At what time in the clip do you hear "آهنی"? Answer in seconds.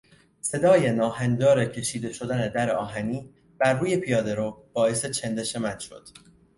2.75-3.33